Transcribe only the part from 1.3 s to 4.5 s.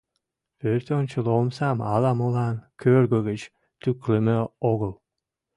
омсам ала-молан кӧргӧ гыч тӱкылымӧ